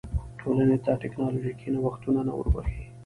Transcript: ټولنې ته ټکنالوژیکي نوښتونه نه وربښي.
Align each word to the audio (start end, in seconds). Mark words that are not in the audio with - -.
ټولنې 0.39 0.77
ته 0.85 0.91
ټکنالوژیکي 1.01 1.67
نوښتونه 1.73 2.19
نه 2.27 2.33
وربښي. 2.37 2.83